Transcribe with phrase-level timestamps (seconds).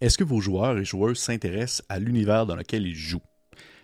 [0.00, 3.20] Est-ce que vos joueurs et joueuses s'intéressent à l'univers dans lequel ils jouent?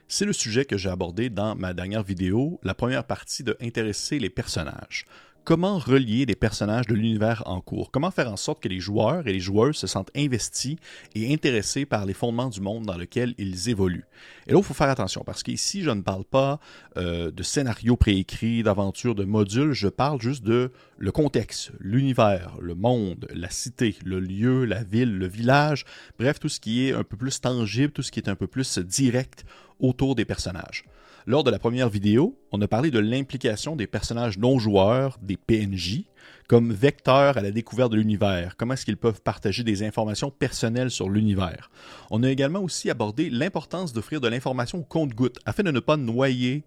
[0.07, 4.21] C'est le sujet que j'ai abordé dans ma dernière vidéo, la première partie de Intéresser
[4.21, 5.07] les personnages
[5.45, 9.29] comment relier les personnages de l'univers en cours, comment faire en sorte que les joueurs
[9.29, 10.77] et les joueuses se sentent investis
[11.15, 14.07] et intéressés par les fondements du monde dans lequel ils évoluent?
[14.47, 16.61] Et là, il faut faire attention parce qu'ici, je ne parle pas
[16.97, 22.75] euh, de scénario préécrit, d'aventure, de modules, je parle juste de le contexte, l'univers, le
[22.75, 25.85] monde, la cité, le lieu, la ville, le village,
[26.19, 28.47] bref, tout ce qui est un peu plus tangible, tout ce qui est un peu
[28.47, 29.45] plus direct
[29.79, 30.85] autour des personnages.
[31.27, 35.39] Lors de la première vidéo, on a parlé de l'implication des personnages non joueurs, des
[35.39, 36.03] PNJ,
[36.49, 40.91] comme vecteurs à la découverte de l'univers, comment est-ce qu'ils peuvent partager des informations personnelles
[40.91, 41.71] sur l'univers?
[42.11, 45.97] On a également aussi abordé l'importance d'offrir de l'information au compte-goutte afin de ne pas
[45.97, 46.65] noyer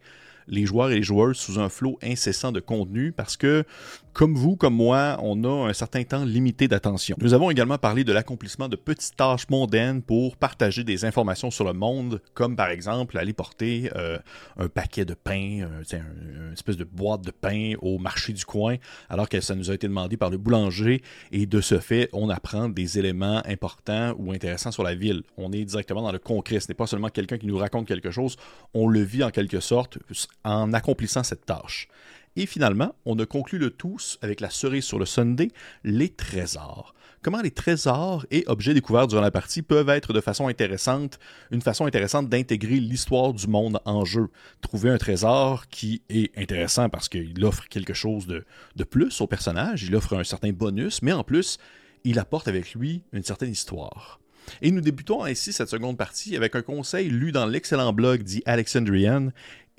[0.48, 3.64] les joueurs et les joueuses sous un flot incessant de contenu parce que,
[4.14, 7.16] comme vous, comme moi, on a un certain temps limité d'attention.
[7.22, 11.66] Nous avons également parlé de l'accomplissement de petites tâches mondaines pour partager des informations sur
[11.66, 14.18] le monde, comme par exemple aller porter euh,
[14.58, 18.78] un paquet de pain, une espèce de boîte de pain au marché du coin,
[19.10, 22.30] alors que ça nous a été demandé par le boulanger, et de ce fait, on
[22.30, 25.24] apprend des éléments importants ou intéressants sur la ville.
[25.38, 28.10] On est directement dans le concret, ce n'est pas seulement quelqu'un qui nous raconte quelque
[28.10, 28.36] chose,
[28.74, 30.00] on le vit en quelque sorte
[30.44, 31.88] en accomplissant cette tâche.
[32.36, 35.50] Et finalement, on a conclu le tout avec la cerise sur le Sunday,
[35.84, 36.94] les trésors.
[37.24, 41.18] Comment les trésors et objets découverts durant la partie peuvent être de façon intéressante,
[41.50, 44.30] une façon intéressante d'intégrer l'histoire du monde en jeu?
[44.62, 49.28] Trouver un trésor qui est intéressant parce qu'il offre quelque chose de, de plus au
[49.28, 51.58] personnage, il offre un certain bonus, mais en plus,
[52.04, 54.20] il apporte avec lui une certaine histoire.
[54.62, 58.44] Et nous débutons ainsi cette seconde partie avec un conseil lu dans l'excellent blog dit
[58.46, 59.30] Alexandrian.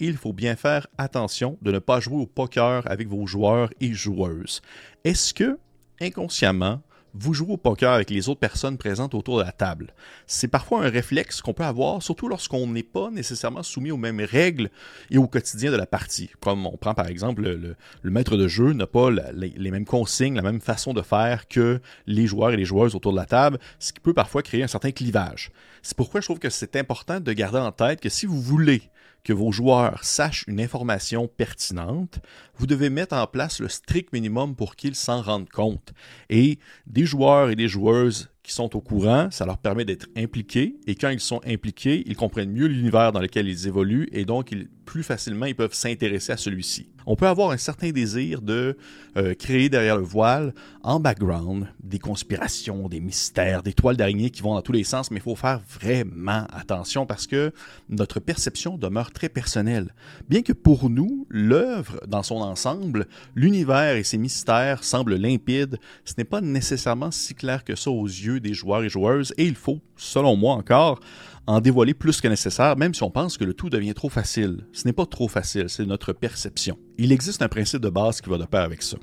[0.00, 3.92] Il faut bien faire attention de ne pas jouer au poker avec vos joueurs et
[3.92, 4.62] joueuses.
[5.02, 5.58] Est-ce que,
[6.00, 6.82] inconsciemment,
[7.14, 9.92] vous jouez au poker avec les autres personnes présentes autour de la table?
[10.28, 14.20] C'est parfois un réflexe qu'on peut avoir, surtout lorsqu'on n'est pas nécessairement soumis aux mêmes
[14.20, 14.70] règles
[15.10, 16.30] et au quotidien de la partie.
[16.38, 20.42] Comme on prend par exemple le, maître de jeu n'a pas les, mêmes consignes, la
[20.42, 23.92] même façon de faire que les joueurs et les joueuses autour de la table, ce
[23.92, 25.50] qui peut parfois créer un certain clivage.
[25.82, 28.82] C'est pourquoi je trouve que c'est important de garder en tête que si vous voulez
[29.28, 32.18] que vos joueurs sachent une information pertinente,
[32.56, 35.92] vous devez mettre en place le strict minimum pour qu'ils s'en rendent compte.
[36.30, 40.94] Et des joueurs et des joueuses sont au courant, ça leur permet d'être impliqués, et
[40.94, 44.54] quand ils sont impliqués, ils comprennent mieux l'univers dans lequel ils évoluent, et donc
[44.84, 46.88] plus facilement ils peuvent s'intéresser à celui-ci.
[47.10, 48.76] On peut avoir un certain désir de
[49.16, 54.42] euh, créer derrière le voile, en background, des conspirations, des mystères, des toiles d'araignée qui
[54.42, 57.52] vont dans tous les sens, mais il faut faire vraiment attention parce que
[57.88, 59.94] notre perception demeure très personnelle.
[60.28, 66.12] Bien que pour nous, l'œuvre dans son ensemble, l'univers et ses mystères semblent limpides, ce
[66.18, 69.54] n'est pas nécessairement si clair que ça aux yeux des joueurs et joueuses, et il
[69.54, 71.00] faut, selon moi encore,
[71.46, 74.66] en dévoiler plus que nécessaire, même si on pense que le tout devient trop facile.
[74.72, 76.78] Ce n'est pas trop facile, c'est notre perception.
[76.98, 78.98] Il existe un principe de base qui va de pair avec ça.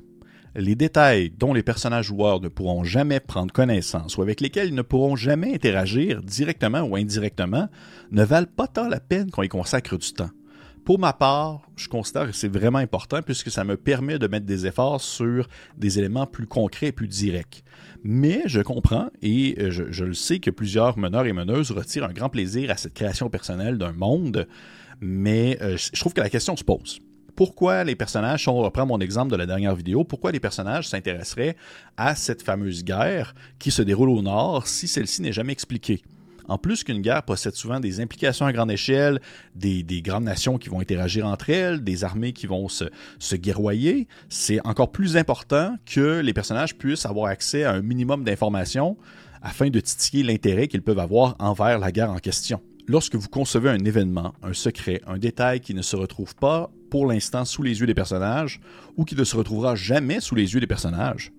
[0.54, 4.74] Les détails dont les personnages joueurs ne pourront jamais prendre connaissance ou avec lesquels ils
[4.74, 7.68] ne pourront jamais interagir directement ou indirectement
[8.10, 10.30] ne valent pas tant la peine qu'on y consacre du temps.
[10.86, 14.46] Pour ma part, je considère que c'est vraiment important puisque ça me permet de mettre
[14.46, 17.64] des efforts sur des éléments plus concrets et plus directs.
[18.04, 22.12] Mais je comprends et euh, je, le sais que plusieurs meneurs et meneuses retirent un
[22.12, 24.46] grand plaisir à cette création personnelle d'un monde,
[25.00, 27.00] mais euh, je trouve que la question se pose
[27.34, 30.88] pourquoi les personnages, si on reprend mon exemple de la dernière vidéo, pourquoi les personnages
[30.88, 31.54] s'intéresseraient
[31.98, 36.02] à cette fameuse guerre qui se déroule au nord si celle-ci n'est jamais expliquée?
[36.48, 39.20] En plus qu'une guerre possède souvent des implications à grande échelle,
[39.54, 42.84] des, grandes nations qui vont interagir entre elles, des armées qui vont se,
[43.18, 48.24] se guerroyer, c'est encore plus important que les personnages puissent avoir accès à un minimum
[48.24, 48.96] d'informations
[49.42, 52.60] afin de titiller l'intérêt qu'ils peuvent avoir envers la guerre en question.
[52.88, 57.06] Lorsque vous concevez un événement, un secret, un détail qui ne se retrouve pas pour
[57.06, 58.60] l'instant sous les yeux des personnages
[58.96, 61.32] ou qui ne se retrouvera jamais sous les yeux des personnages,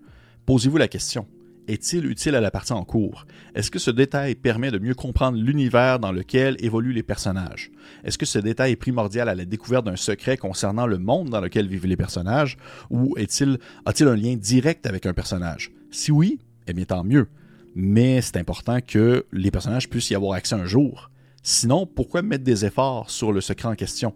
[0.45, 1.25] posez-vous la question
[1.67, 3.25] est-il utile à la partie en cours?
[3.55, 7.71] Est-ce que ce détail permet de mieux comprendre l'univers dans lequel évoluent les personnages?
[8.03, 11.41] Est-ce que ce détail est primordial à la découverte d'un secret concernant le monde dans
[11.41, 12.57] lequel vivent les personnages?
[12.89, 15.71] Ou est-il, a-t-il un lien direct avec un personnage?
[15.91, 17.27] Si oui, eh bien tant mieux.
[17.75, 21.11] Mais c'est important que les personnages puissent y avoir accès un jour.
[21.43, 24.15] Sinon, pourquoi mettre des efforts sur le secret en question?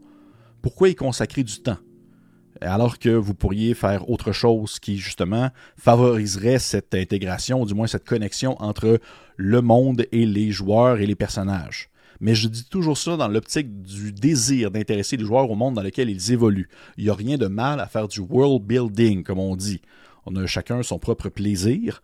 [0.61, 1.77] Pourquoi y consacrer du temps?
[2.61, 7.87] Alors que vous pourriez faire autre chose qui, justement, favoriserait cette intégration, ou du moins
[7.87, 8.99] cette connexion entre
[9.37, 11.89] le monde et les joueurs et les personnages.
[12.19, 15.81] Mais je dis toujours ça dans l'optique du désir d'intéresser les joueurs au monde dans
[15.81, 16.69] lequel ils évoluent.
[16.97, 19.81] Il n'y a rien de mal à faire du world building, comme on dit.
[20.25, 22.01] On a chacun son propre plaisir,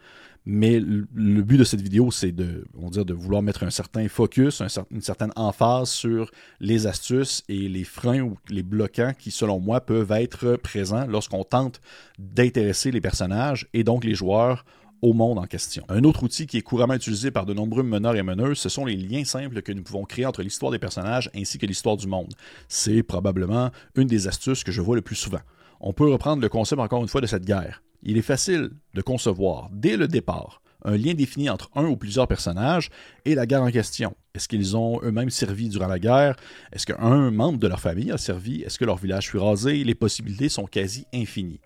[0.50, 2.66] Mais le but de cette vidéo, c'est de,
[3.14, 4.62] vouloir mettre un certain focus,
[4.92, 6.32] une certaine emphase sur
[6.62, 11.44] les astuces et les freins ou les bloquants qui, selon moi, peuvent être présents lorsqu'on
[11.44, 11.82] tente
[12.18, 14.64] d'intéresser les personnages et donc les joueurs
[15.02, 15.84] au monde en question.
[15.90, 18.86] Un autre outil qui est couramment utilisé par de nombreux meneurs et meneuses, ce sont
[18.86, 22.08] les liens simples que nous pouvons créer entre l'histoire des personnages ainsi que l'histoire du
[22.08, 22.34] monde.
[22.68, 25.42] C'est probablement une des astuces que je vois le plus souvent.
[25.80, 27.84] On peut reprendre le concept encore une fois de cette guerre.
[28.04, 32.28] Il est facile de concevoir, dès le départ, un lien défini entre un ou plusieurs
[32.28, 32.90] personnages
[33.26, 34.16] et la guerre en question.
[34.36, 36.36] Est-ce qu'ils ont eux-mêmes servi durant la guerre?
[36.72, 38.62] Est-ce qu'un membre de leur famille a servi?
[38.62, 39.84] Est-ce que leur village fut rasé?
[39.84, 41.62] Les possibilités sont quasi infinies.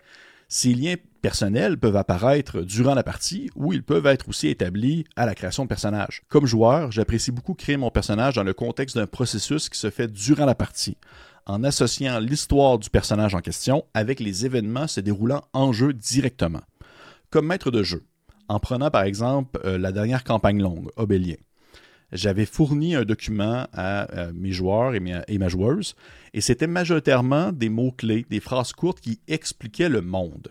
[0.48, 5.26] Ces liens personnels peuvent apparaître durant la partie ou ils peuvent être aussi établis à
[5.26, 6.24] la création de personnages.
[6.28, 10.12] Comme joueur, j'apprécie beaucoup créer mon personnage dans le contexte d'un processus qui se fait
[10.12, 10.98] durant la partie,
[11.46, 16.62] en associant l'histoire du personnage en question avec les événements se déroulant en jeu directement.
[17.30, 18.04] Comme maître de jeu,
[18.48, 21.36] en prenant par exemple euh, la dernière campagne longue, Obélien
[22.12, 25.96] j'avais fourni un document à, mes joueurs et, et ma joueuse,
[26.34, 30.50] et c'était majoritairement des mots-clés, des phrases courtes qui expliquaient le monde.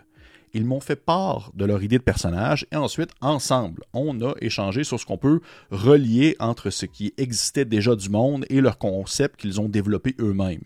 [0.53, 4.83] Ils m'ont fait part de leur idée de personnage et ensuite, ensemble, on a échangé
[4.83, 5.39] sur ce qu'on peut
[5.69, 10.63] relier entre ce qui existait déjà du monde et leur concept qu'ils ont développé eux-mêmes.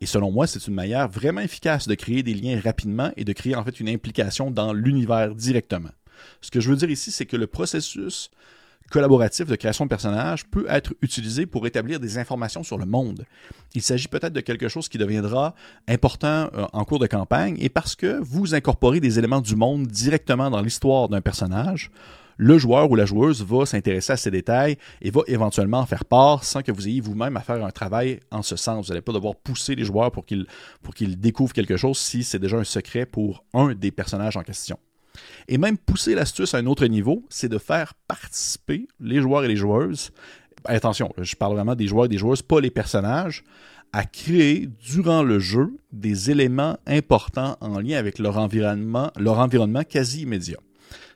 [0.00, 3.32] Et selon moi, c'est une manière vraiment efficace de créer des liens rapidement et de
[3.32, 5.90] créer en fait une implication dans l'univers directement.
[6.40, 8.30] Ce que je veux dire ici, c'est que le processus
[8.92, 13.24] collaboratif de création de personnages peut être utilisé pour établir des informations sur le monde.
[13.74, 15.54] Il s'agit peut-être de quelque chose qui deviendra
[15.88, 19.86] important euh, en cours de campagne et parce que vous incorporez des éléments du monde
[19.86, 21.90] directement dans l'histoire d'un personnage,
[22.36, 26.04] le joueur ou la joueuse va s'intéresser à ces détails et va éventuellement en faire
[26.04, 28.86] part sans que vous ayez vous-même à faire un travail en ce sens.
[28.86, 30.46] Vous n'allez pas devoir pousser les joueurs pour qu'ils
[30.82, 34.42] pour qu'ils découvrent quelque chose si c'est déjà un secret pour un des personnages en
[34.42, 34.78] question.
[35.48, 39.48] Et même pousser l'astuce à un autre niveau, c'est de faire participer les joueurs et
[39.48, 40.10] les joueuses.
[40.64, 43.44] Attention, je parle vraiment des joueurs et des joueuses, pas les personnages,
[43.92, 49.82] à créer durant le jeu des éléments importants en lien avec leur environnement, leur environnement
[49.84, 50.58] quasi immédiat.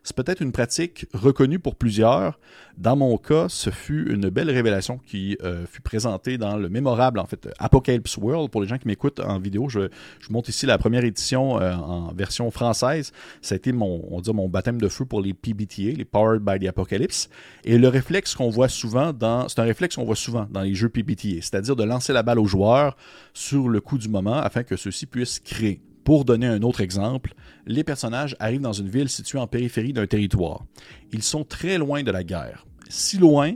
[0.02, 2.38] C'est peut-être une pratique reconnue pour plusieurs.
[2.78, 7.22] Dans mon cas, ce fut une belle révélation qui euh, fut présentée dans le mémorable,
[7.58, 8.50] Apocalypse World.
[8.50, 9.88] Pour les gens qui m'écoutent en vidéo, je,
[10.20, 13.12] je, montre ici la première édition euh, en version française.
[13.40, 16.68] Ça a été mon, mon baptême de feu pour les PBTA, les Powered by the
[16.68, 17.28] Apocalypse.
[17.64, 20.74] Et le réflexe qu'on voit souvent dans, c'est un réflexe qu'on voit souvent dans les
[20.74, 22.96] jeux PBTA, c'est-à-dire de lancer la balle aux joueurs
[23.32, 25.80] sur le coup du moment afin que ceux-ci puissent créer.
[26.06, 27.34] Pour donner un autre exemple,
[27.66, 30.64] les personnages arrivent dans une ville située en périphérie d'un territoire.
[31.10, 32.64] Ils sont très loin de la guerre.
[32.88, 33.54] Si loin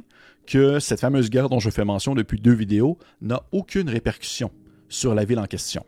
[0.49, 4.50] que cette fameuse guerre dont je fais mention depuis deux vidéos n'a aucune répercussion
[4.88, 5.87] sur la ville en question.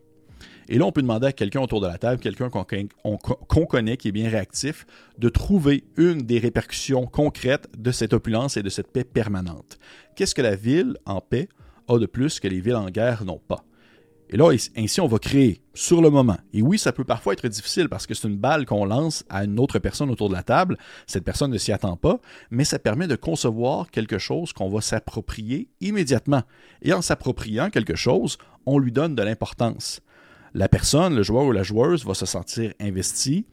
[0.69, 4.06] Et là, on peut demander à quelqu'un autour de la table, quelqu'un qu'on connaît, qui
[4.06, 4.87] est bien réactif,
[5.19, 9.81] de trouver une des répercussions concrètes de cette opulence et de cette paix permanente.
[10.15, 11.49] Qu'est-ce que la ville en paix
[11.88, 13.65] a de plus que les villes en guerre n'ont pas?
[14.32, 16.38] Et là, ainsi, on va créer sur le moment.
[16.55, 19.44] Et oui, ça peut parfois être difficile parce que c'est une balle qu'on lance à
[19.44, 20.79] une autre personne autour de la table.
[21.06, 22.19] Cette personne ne s'y attend pas,
[22.50, 26.44] mais ça permet de concevoir quelque chose qu'on va s'approprier immédiatement.
[26.81, 30.00] Et en s'appropriant quelque chose, on lui donne de l'importance.
[30.55, 33.44] La personne, le joueur ou la joueuse, va se sentir investi.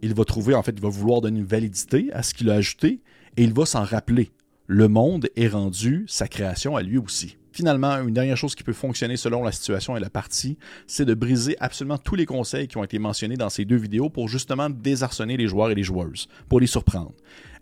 [0.00, 2.54] Il va trouver, en fait, il va vouloir donner une validité à ce qu'il a
[2.54, 3.00] ajouté
[3.36, 4.30] et il va s'en rappeler.
[4.68, 7.36] Le monde est rendu sa création à lui aussi.
[7.52, 11.14] Finalement, une dernière chose qui peut fonctionner selon la situation et la partie, c'est de
[11.14, 14.70] briser absolument tous les conseils qui ont été mentionnés dans ces deux vidéos pour justement
[14.70, 17.12] désarçonner les joueurs et les joueuses, pour les surprendre,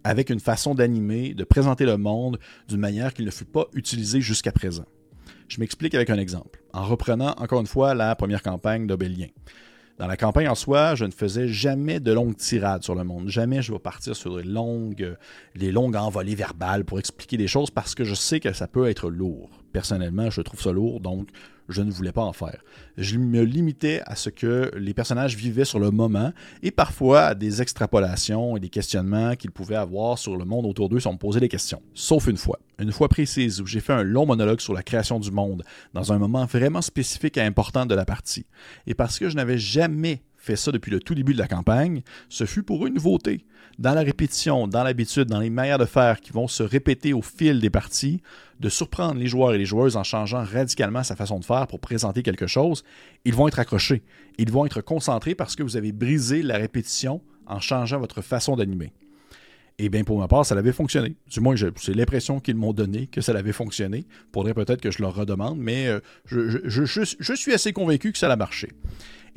[0.05, 4.21] avec une façon d'animer, de présenter le monde d'une manière qui ne fut pas utilisée
[4.21, 4.85] jusqu'à présent.
[5.49, 9.29] Je m'explique avec un exemple, en reprenant encore une fois la première campagne d'Obélien.
[9.99, 13.29] Dans la campagne en soi, je ne faisais jamais de longues tirades sur le monde.
[13.29, 15.17] Jamais je vais partir sur les longues,
[15.57, 18.89] les longues envolées verbales pour expliquer des choses parce que je sais que ça peut
[18.89, 19.51] être lourd.
[19.73, 21.31] Personnellement, je trouve ça lourd, donc
[21.69, 22.63] je ne voulais pas en faire.
[22.97, 26.33] Je me limitais à ce que les personnages vivaient sur le moment
[26.63, 30.89] et parfois à des extrapolations et des questionnements qu'ils pouvaient avoir sur le monde autour
[30.89, 31.83] d'eux si on me posait des questions.
[31.95, 32.59] Sauf une fois.
[32.79, 36.13] Une fois précise où j'ai fait un long monologue sur la création du monde dans
[36.13, 38.47] un moment vraiment spécifique et important de la partie.
[38.87, 40.23] Et parce que je n'avais jamais
[40.57, 43.45] ça depuis le tout début de la campagne, ce fut pour une nouveauté.
[43.79, 47.23] Dans la répétition, dans l'habitude, dans les manières de faire qui vont se répéter au
[47.23, 48.21] fil des parties,
[48.61, 51.81] de surprendre les joueurs et les joueuses en changeant radicalement sa façon de faire pour
[51.81, 52.83] présenter quelque chose,
[53.25, 54.03] ils vont être accrochés.
[54.39, 58.57] Ils vont être concentrés parce que vous avez brisé la répétition en changeant votre façon
[58.57, 58.93] d'animer.
[59.81, 61.15] Et bien, pour ma part, ça avait fonctionné.
[61.31, 64.07] Du moins, c'est l'impression qu'ils m'ont donné que ça avait fonctionné.
[64.35, 68.35] Faudrait peut-être que je leur redemande, mais euh, je, suis assez convaincu que ça a
[68.35, 68.71] marché.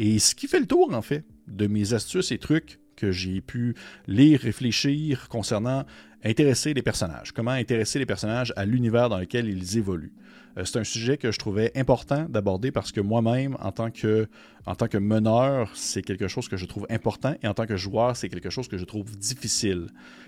[0.03, 3.39] Et ce qui fait le tour, en fait, de mes astuces et trucs que j'ai
[3.39, 3.75] pu
[4.07, 5.85] lire, réfléchir concernant
[6.23, 7.31] intéresser les personnages.
[7.33, 10.11] Comment intéresser les personnages à l'univers dans lequel ils évoluent.
[10.57, 14.27] Euh, c'est un sujet que je trouvais important d'aborder parce que moi-même, en tant que,
[14.65, 17.77] en tant que meneur, c'est quelque chose que je trouve important et en tant que
[17.77, 19.85] joueur, c'est quelque chose que je trouve difficile.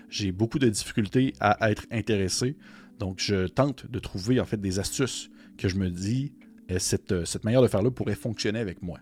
[0.08, 2.56] J'ai beaucoup de difficultés à être intéressé,
[3.00, 6.32] donc je tente de trouver en fait des astuces que je me dis
[6.70, 9.00] euh, cette, cette manière de faire-là pourrait fonctionner avec moi.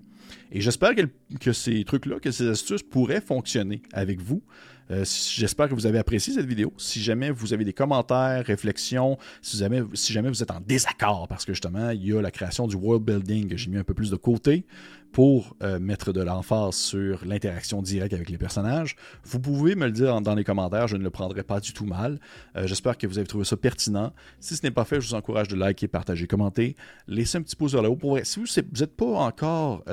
[0.51, 0.93] Et j'espère
[1.41, 4.43] que, ces trucs-là, que ces astuces pourraient fonctionner avec vous.
[4.91, 6.73] Euh, j'espère que vous avez apprécié cette vidéo.
[6.77, 11.53] Si jamais vous avez des commentaires, réflexions, si jamais, vous êtes en désaccord, parce que
[11.53, 14.11] justement, il y a la création du world building que j'ai mis un peu plus
[14.11, 14.65] de côté
[15.13, 19.93] pour euh, mettre de l'emphase sur l'interaction directe avec les personnages, vous pouvez me le
[19.93, 22.19] dire dans les commentaires, je ne le prendrai pas du tout mal.
[22.57, 24.13] Euh, j'espère que vous avez trouvé ça pertinent.
[24.41, 27.57] Si ce n'est pas fait, je vous encourage de liker, partager, commenter, laisser un petit
[27.57, 27.97] pouce vers le haut.
[27.97, 29.85] Pour Si vous n'êtes pas encore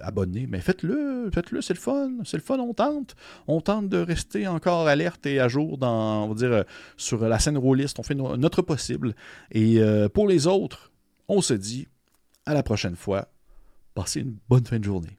[0.00, 3.16] abonné, mais faites-le, faites-le, c'est le fun, c'est le fun, on tente.
[3.48, 6.62] On tente de rester encore alerte et à jour dans, on va dire, euh,
[6.96, 7.98] sur la scène rôliste.
[7.98, 9.14] On fait notre possible.
[9.50, 10.92] Et euh, pour les autres,
[11.28, 11.88] on se dit
[12.46, 13.28] à la prochaine fois.
[13.94, 15.18] Passez une bonne fin de journée.